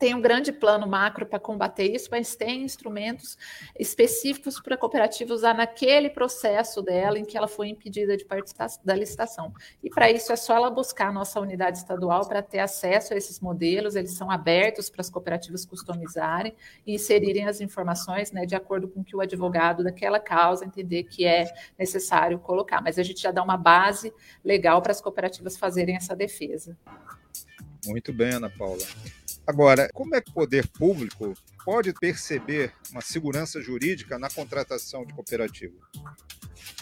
tem 0.00 0.14
um 0.14 0.20
grande 0.20 0.50
plano 0.50 0.86
macro 0.86 1.26
para 1.26 1.38
combater 1.38 1.84
isso, 1.84 2.08
mas 2.10 2.34
tem 2.34 2.62
instrumentos 2.62 3.36
específicos 3.78 4.58
para 4.58 4.74
a 4.74 4.78
cooperativa 4.78 5.34
usar 5.34 5.54
naquele 5.54 6.08
processo 6.08 6.80
dela 6.80 7.18
em 7.18 7.24
que 7.24 7.36
ela 7.36 7.46
foi 7.46 7.68
impedida 7.68 8.16
de 8.16 8.24
participar 8.24 8.68
da 8.82 8.94
licitação. 8.96 9.52
E 9.84 9.90
para 9.90 10.10
isso 10.10 10.32
é 10.32 10.36
só 10.36 10.56
ela 10.56 10.70
buscar 10.70 11.08
a 11.08 11.12
nossa 11.12 11.38
unidade 11.38 11.76
estadual 11.76 12.26
para 12.26 12.40
ter 12.40 12.60
acesso 12.60 13.12
a 13.12 13.16
esses 13.16 13.40
modelos, 13.40 13.94
eles 13.94 14.12
são 14.12 14.30
abertos 14.30 14.88
para 14.88 15.02
as 15.02 15.10
cooperativas 15.10 15.66
customizarem 15.66 16.54
e 16.86 16.94
inserirem 16.94 17.46
as 17.46 17.60
informações 17.60 18.32
né, 18.32 18.46
de 18.46 18.54
acordo 18.54 18.88
com 18.88 19.00
o 19.00 19.04
que 19.04 19.14
o 19.14 19.20
advogado 19.20 19.84
daquela 19.84 20.18
causa 20.18 20.64
entender 20.64 21.04
que 21.04 21.26
é 21.26 21.44
necessário 21.78 22.38
colocar. 22.38 22.80
Mas 22.80 22.98
a 22.98 23.02
gente 23.02 23.20
já 23.20 23.30
dá 23.30 23.42
uma 23.42 23.58
base 23.58 24.14
legal 24.42 24.80
para 24.80 24.92
as 24.92 25.00
cooperativas 25.02 25.58
fazerem 25.58 25.94
essa 25.94 26.16
defesa. 26.16 26.74
Muito 27.86 28.14
bem, 28.14 28.32
Ana 28.32 28.48
Paula. 28.48 28.86
Agora, 29.46 29.88
como 29.92 30.14
é 30.14 30.20
que 30.20 30.30
o 30.30 30.34
poder 30.34 30.66
público 30.68 31.34
pode 31.64 31.92
perceber 31.92 32.72
uma 32.92 33.00
segurança 33.00 33.60
jurídica 33.60 34.18
na 34.18 34.30
contratação 34.30 35.04
de 35.04 35.12
cooperativa? 35.12 35.74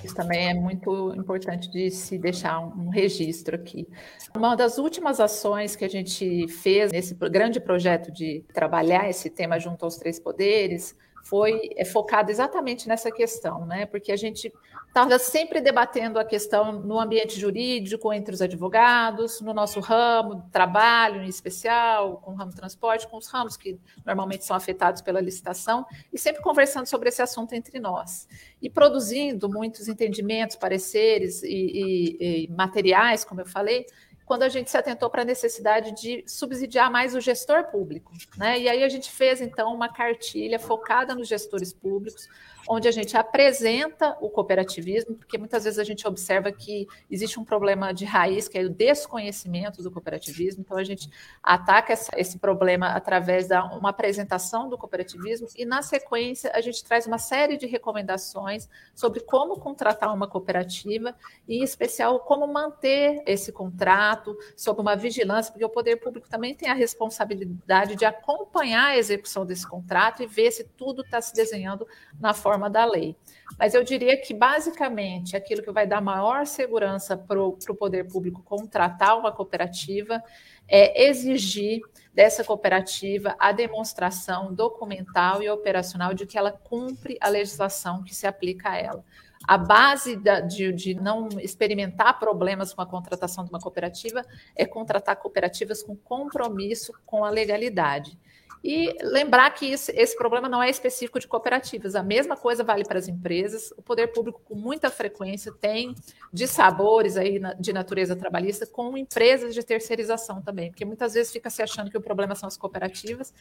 Isso 0.05 0.15
também 0.15 0.49
é 0.49 0.55
muito 0.55 1.15
importante 1.15 1.71
de 1.71 1.91
se 1.91 2.19
deixar 2.19 2.61
um 2.61 2.89
registro 2.89 3.57
aqui. 3.57 3.89
Uma 4.37 4.55
das 4.55 4.79
últimas 4.79 5.19
ações 5.19 5.75
que 5.75 5.85
a 5.85 5.89
gente 5.89 6.47
fez 6.49 6.93
nesse 6.93 7.15
grande 7.15 7.59
projeto 7.59 8.13
de 8.13 8.45
trabalhar 8.53 9.09
esse 9.09 9.29
tema 9.31 9.59
junto 9.59 9.85
aos 9.85 9.97
três 9.97 10.21
poderes 10.21 10.95
foi 11.23 11.71
é, 11.77 11.85
focado 11.85 12.31
exatamente 12.31 12.89
nessa 12.89 13.11
questão, 13.11 13.67
né? 13.67 13.87
Porque 13.87 14.11
a 14.11 14.17
gente 14.17 14.53
estava 14.87 15.19
sempre 15.19 15.61
debatendo 15.61 16.19
a 16.19 16.25
questão 16.25 16.73
no 16.73 16.99
ambiente 16.99 17.39
jurídico, 17.39 18.13
entre 18.13 18.35
os 18.35 18.43
advogados, 18.43 19.41
no 19.41 19.53
nosso 19.53 19.81
ramo, 19.81 20.43
trabalho 20.51 21.23
em 21.23 21.29
especial, 21.29 22.19
com 22.19 22.33
o 22.33 22.35
ramo 22.35 22.53
transporte, 22.53 23.07
com 23.07 23.19
os 23.19 23.29
ramos 23.29 23.57
que 23.57 23.79
normalmente 24.05 24.45
são 24.45 24.57
afetados 24.57 25.03
pela 25.03 25.21
licitação, 25.21 25.87
e 26.13 26.19
sempre 26.19 26.43
conversando 26.43 26.87
sobre 26.87 27.11
esse 27.11 27.23
assunto 27.23 27.53
entre 27.53 27.79
nós. 27.79 28.27
E 28.61 28.71
produzindo 28.71 29.49
muitos 29.49 29.89
entendimentos, 29.89 30.57
pareceres 30.57 31.43
e, 31.43 31.49
e, 31.49 32.45
e 32.45 32.49
materiais, 32.49 33.25
como 33.25 33.41
eu 33.41 33.47
falei, 33.47 33.87
quando 34.29 34.43
a 34.43 34.49
gente 34.51 34.71
se 34.71 34.77
atentou 34.77 35.09
para 35.09 35.23
a 35.23 35.25
necessidade 35.25 35.91
de 35.93 36.23
subsidiar 36.27 36.93
mais 36.93 37.15
o 37.15 37.21
gestor 37.21 37.65
público. 37.65 38.13
Né? 38.37 38.61
E 38.61 38.69
aí 38.69 38.85
a 38.85 38.89
gente 38.89 39.11
fez, 39.11 39.41
então, 39.41 39.75
uma 39.75 39.89
cartilha 39.89 40.59
focada 40.59 41.15
nos 41.15 41.27
gestores 41.27 41.73
públicos, 41.73 42.29
onde 42.69 42.87
a 42.87 42.91
gente 42.91 43.17
apresenta 43.17 44.17
o 44.21 44.29
cooperativismo, 44.29 45.17
porque 45.17 45.39
muitas 45.39 45.65
vezes 45.65 45.79
a 45.79 45.85
gente 45.85 46.07
observa 46.07 46.53
que 46.53 46.87
existe 47.11 47.41
um 47.41 47.45
problema 47.45 47.93
de 47.93 48.05
raiz, 48.05 48.47
que 48.47 48.59
é 48.59 48.63
o 48.63 48.69
desconhecimento 48.69 49.83
do 49.83 49.91
cooperativismo. 49.91 50.63
Então, 50.63 50.77
a 50.77 50.85
gente 50.85 51.09
ataca 51.43 51.95
essa, 51.95 52.11
esse 52.17 52.39
problema 52.39 52.89
através 52.89 53.49
da 53.49 53.65
uma 53.65 53.89
apresentação 53.89 54.69
do 54.69 54.77
cooperativismo 54.77 55.49
e, 55.57 55.65
na 55.65 55.81
sequência, 55.81 56.53
a 56.55 56.61
gente 56.61 56.85
traz 56.85 57.07
uma 57.07 57.19
série 57.19 57.57
de 57.57 57.67
recomendações 57.67 58.69
sobre 58.95 59.21
como 59.21 59.59
contratar 59.59 60.15
uma 60.15 60.29
cooperativa 60.29 61.15
e, 61.47 61.61
em 61.61 61.63
especial, 61.63 62.21
como 62.21 62.47
manter 62.47 63.23
esse 63.27 63.51
contrato 63.51 64.37
sob 64.57 64.81
uma 64.81 64.95
vigilância, 64.95 65.51
porque 65.51 65.65
o 65.65 65.71
poder 65.71 65.97
público 65.97 66.29
também 66.29 66.55
tem 66.55 66.69
a 66.69 66.75
responsabilidade 66.75 67.97
de 67.97 68.05
acompanhar 68.05 68.89
a 68.89 68.97
execução 68.99 69.47
desse 69.47 69.67
contrato 69.67 70.23
e 70.23 70.27
ver 70.27 70.51
se 70.51 70.65
tudo 70.65 71.01
está 71.03 71.21
se 71.21 71.35
desenhando 71.35 71.87
na 72.21 72.35
forma 72.35 72.58
da 72.67 72.87
lei. 72.87 73.15
Mas 73.59 73.75
eu 73.75 73.85
diria 73.85 74.17
que, 74.17 74.33
basicamente, 74.33 75.37
aquilo 75.37 75.63
que 75.63 75.71
vai 75.71 75.87
dar 75.87 76.01
maior 76.01 76.47
segurança 76.47 77.17
para 77.17 77.43
o 77.43 77.75
poder 77.79 78.09
público 78.09 78.43
contratar 78.43 79.19
uma 79.19 79.31
cooperativa 79.31 80.23
é 80.67 81.09
exigir 81.09 81.81
dessa 82.15 82.43
cooperativa 82.43 83.37
a 83.39 83.53
demonstração 83.53 84.53
documental 84.53 85.43
e 85.43 85.49
operacional 85.51 86.15
de 86.15 86.27
que 86.27 86.39
ela 86.39 86.53
cumpre 86.53 87.19
a 87.21 87.29
legislação 87.29 88.03
que 88.03 88.15
se 88.15 88.27
aplica 88.27 88.71
a 88.71 88.77
ela. 88.77 89.05
A 89.47 89.57
base 89.57 90.17
da, 90.17 90.41
de, 90.41 90.73
de, 90.73 90.95
não 90.95 91.29
experimentar 91.41 92.19
problemas 92.19 92.75
com 92.75 92.83
a 92.83 92.87
contratação 92.87 93.45
de 93.45 93.51
uma 93.51 93.61
cooperativa 93.61 94.25
é 94.55 94.67
contratar 94.67 95.17
cooperativas 95.17 95.83
com 95.83 95.97
compromisso 95.97 96.93
com 97.07 97.25
a 97.25 97.31
legalidade. 97.31 98.19
E 98.63 98.97
lembrar 99.03 99.51
que 99.51 99.67
esse 99.73 100.17
problema 100.17 100.49
não 100.49 100.63
é 100.63 100.69
específico 100.69 101.21
de 101.21 101.29
cooperativas, 101.29 101.95
a 101.95 102.03
mesma 102.03 102.37
coisa 102.37 102.65
vale 102.65 102.85
para 102.85 102.99
as 102.99 103.07
empresas. 103.07 103.73
O 103.77 103.83
poder 103.83 104.09
público, 104.09 104.41
com 104.45 104.55
muita 104.55 104.91
frequência, 104.91 105.53
tem 105.53 105.95
dissabores 106.33 107.17
aí 107.17 107.41
de 107.59 107.73
natureza 107.73 108.17
trabalhista 108.17 108.67
com 108.67 108.97
empresas 108.97 109.55
de 109.55 109.63
terceirização 109.63 110.43
também, 110.43 110.71
porque 110.71 110.85
muitas 110.85 111.15
vezes 111.15 111.33
fica 111.33 111.49
se 111.51 111.63
achando 111.63 111.91
que 111.91 111.97
o 111.97 112.01
problema 112.01 112.35
são 112.35 112.47
as 112.47 112.57
cooperativas, 112.57 113.33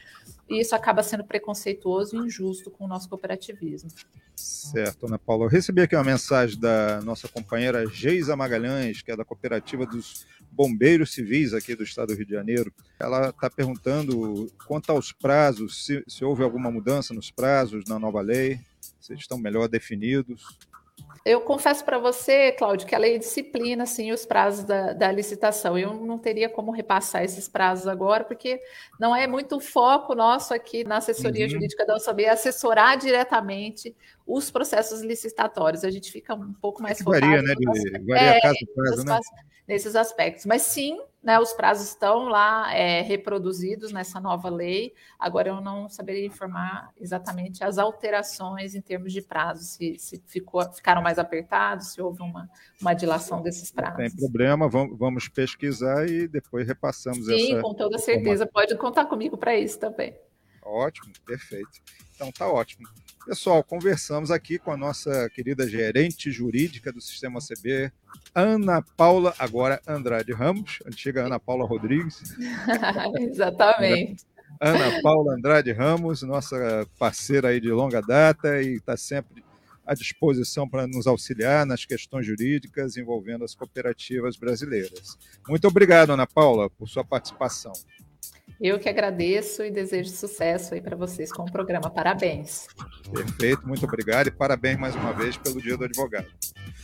e 0.47 0.61
isso 0.61 0.75
acaba 0.75 1.01
sendo 1.01 1.23
preconceituoso 1.23 2.15
e 2.15 2.19
injusto 2.27 2.69
com 2.69 2.85
o 2.85 2.87
nosso 2.87 3.09
cooperativismo. 3.09 3.89
Certo, 4.35 5.07
Ana 5.07 5.17
Paula. 5.17 5.45
Eu 5.45 5.49
recebi 5.49 5.81
aqui 5.81 5.95
uma 5.95 6.03
mensagem 6.03 6.59
da 6.59 7.01
nossa 7.01 7.27
companheira 7.27 7.87
Geisa 7.87 8.35
Magalhães, 8.35 9.01
que 9.01 9.11
é 9.11 9.15
da 9.15 9.25
cooperativa 9.25 9.85
dos 9.85 10.27
bombeiros 10.51 11.11
civis 11.11 11.53
aqui 11.53 11.75
do 11.75 11.83
estado 11.83 12.07
do 12.07 12.15
Rio 12.15 12.25
de 12.25 12.33
Janeiro. 12.33 12.73
Ela 12.99 13.29
está 13.29 13.49
perguntando 13.49 14.51
quanto 14.65 14.91
aos 14.91 15.11
prazos, 15.11 15.85
se, 15.85 16.03
se 16.07 16.25
houve 16.25 16.43
alguma 16.43 16.71
mudança 16.71 17.13
nos 17.13 17.29
prazos 17.31 17.85
na 17.87 17.99
nova 17.99 18.21
lei, 18.21 18.59
se 18.99 19.13
estão 19.13 19.37
melhor 19.37 19.67
definidos. 19.67 20.57
Eu 21.27 21.41
confesso 21.41 21.83
para 21.83 21.97
você, 21.97 22.53
Cláudio, 22.53 22.87
que 22.87 22.95
a 22.95 22.97
lei 22.97 23.19
disciplina 23.19 23.83
assim, 23.83 24.13
os 24.13 24.25
prazos 24.25 24.63
da, 24.63 24.93
da, 24.93 25.11
licitação. 25.11 25.77
Eu 25.77 25.93
não 25.93 26.17
teria 26.17 26.47
como 26.47 26.71
repassar 26.71 27.21
esses 27.21 27.49
prazos 27.49 27.85
agora, 27.85 28.23
porque 28.23 28.61
não 28.97 29.13
é 29.13 29.27
muito 29.27 29.59
foco 29.59 30.15
nosso 30.15 30.53
aqui 30.53 30.85
na 30.85 30.97
assessoria 30.97 31.43
uhum. 31.43 31.51
jurídica 31.51 31.85
da 31.85 31.95
OSAB 31.95 32.25
assessorar 32.27 32.97
diretamente 32.97 33.93
os 34.25 34.49
processos 34.49 35.01
licitatórios. 35.01 35.83
A 35.83 35.91
gente 35.91 36.13
fica 36.13 36.33
um 36.33 36.53
pouco 36.53 36.81
mais 36.81 37.01
é 37.01 37.03
varia, 37.03 37.41
né? 37.41 37.53
De, 37.55 37.65
varia 38.05 38.29
é, 38.29 38.39
caso 38.39 38.57
caso, 38.75 39.05
né? 39.05 39.19
Nesses 39.67 39.97
aspectos. 39.97 40.45
Mas 40.45 40.61
sim, 40.61 40.97
né, 41.27 41.37
os 41.41 41.51
prazos 41.51 41.89
estão 41.89 42.29
lá 42.29 42.73
é, 42.73 43.01
reproduzidos 43.01 43.91
nessa 43.91 44.17
nova 44.17 44.49
lei. 44.49 44.93
Agora 45.19 45.49
eu 45.49 45.59
não 45.59 45.89
saberia 45.89 46.25
informar 46.25 46.89
exatamente 46.97 47.65
as 47.65 47.77
alterações 47.77 48.73
em 48.73 48.79
termos 48.79 49.11
de 49.11 49.21
prazos, 49.21 49.71
se, 49.71 49.99
se 49.99 50.23
ficou, 50.25 50.63
ficaram 50.71 51.01
mais 51.01 51.19
apertados, 51.19 51.87
se 51.87 52.01
houve 52.01 52.21
uma, 52.21 52.49
uma 52.79 52.93
dilação 52.93 53.41
desses 53.41 53.69
prazos. 53.69 53.99
Não 53.99 54.07
tem 54.07 54.15
problema, 54.15 54.69
vamos, 54.69 54.97
vamos 54.97 55.27
pesquisar 55.27 56.07
e 56.07 56.29
depois 56.29 56.65
repassamos 56.65 57.25
Sim, 57.25 57.33
essa. 57.33 57.45
Sim, 57.57 57.61
com 57.61 57.73
toda 57.73 57.97
certeza. 57.97 58.45
Pode 58.47 58.77
contar 58.77 59.03
comigo 59.03 59.37
para 59.37 59.53
isso 59.53 59.77
também. 59.77 60.15
Ótimo, 60.67 61.13
perfeito. 61.25 61.69
Então 62.15 62.31
tá 62.31 62.47
ótimo. 62.47 62.87
Pessoal, 63.25 63.63
conversamos 63.63 64.31
aqui 64.31 64.57
com 64.57 64.71
a 64.71 64.77
nossa 64.77 65.29
querida 65.29 65.67
gerente 65.67 66.31
jurídica 66.31 66.91
do 66.91 67.01
Sistema 67.01 67.39
CB, 67.39 67.91
Ana 68.33 68.81
Paula, 68.81 69.33
agora 69.37 69.81
Andrade 69.87 70.31
Ramos, 70.33 70.79
antiga 70.85 71.25
Ana 71.25 71.39
Paula 71.39 71.65
Rodrigues. 71.65 72.21
Exatamente. 73.19 74.25
Ana 74.59 75.01
Paula 75.01 75.35
Andrade 75.35 75.71
Ramos, 75.71 76.21
nossa 76.23 76.87
parceira 76.97 77.49
aí 77.49 77.59
de 77.59 77.69
longa 77.69 78.01
data 78.01 78.61
e 78.61 78.75
está 78.75 78.97
sempre 78.97 79.43
à 79.85 79.93
disposição 79.93 80.67
para 80.67 80.85
nos 80.85 81.07
auxiliar 81.07 81.65
nas 81.65 81.85
questões 81.85 82.25
jurídicas 82.25 82.97
envolvendo 82.97 83.45
as 83.45 83.55
cooperativas 83.55 84.35
brasileiras. 84.35 85.17
Muito 85.47 85.65
obrigado, 85.65 86.11
Ana 86.11 86.27
Paula, 86.27 86.69
por 86.69 86.89
sua 86.89 87.05
participação. 87.05 87.71
Eu 88.59 88.79
que 88.79 88.89
agradeço 88.89 89.63
e 89.63 89.69
desejo 89.69 90.09
sucesso 90.09 90.73
aí 90.73 90.81
para 90.81 90.95
vocês 90.95 91.31
com 91.31 91.43
o 91.43 91.51
programa. 91.51 91.91
Parabéns. 91.91 92.65
Perfeito, 93.13 93.67
muito 93.67 93.85
obrigado 93.85 94.27
e 94.27 94.31
parabéns 94.31 94.79
mais 94.79 94.95
uma 94.95 95.13
vez 95.13 95.37
pelo 95.37 95.61
Dia 95.61 95.77
do 95.77 95.85
Advogado. 95.85 96.25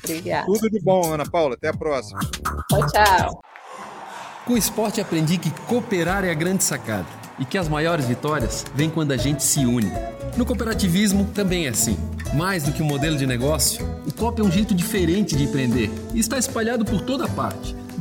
Obrigada. 0.04 0.46
Tudo 0.46 0.70
de 0.70 0.80
bom, 0.80 1.12
Ana 1.12 1.26
Paula. 1.26 1.56
Até 1.56 1.70
a 1.70 1.74
próxima. 1.74 2.20
Tchau, 2.70 2.88
tchau. 2.88 3.42
Com 4.46 4.54
o 4.54 4.58
esporte 4.58 5.02
aprendi 5.02 5.38
que 5.40 5.50
cooperar 5.68 6.24
é 6.24 6.30
a 6.30 6.36
grande 6.36 6.64
sacada 6.64 7.08
e 7.40 7.46
que 7.46 7.58
as 7.58 7.68
maiores 7.68 8.06
vitórias 8.06 8.66
vêm 8.76 8.90
quando 8.90 9.12
a 9.12 9.18
gente 9.18 9.42
se 9.42 9.66
une. 9.66 9.92
No 10.38 10.46
cooperativismo 10.46 11.26
também 11.34 11.66
é 11.66 11.70
assim. 11.70 11.98
Mais 12.36 12.64
do 12.64 12.72
que 12.72 12.84
um 12.84 12.86
modelo 12.86 13.18
de 13.18 13.26
negócio, 13.26 13.84
o 14.06 14.14
COP 14.14 14.42
é 14.42 14.44
um 14.44 14.52
jeito 14.52 14.76
diferente 14.76 15.36
de 15.36 15.46
empreender 15.46 15.90
e 16.14 16.20
está 16.20 16.38
espalhado 16.38 16.86
por 16.86 17.02
toda 17.02 17.28
parte 17.30 17.76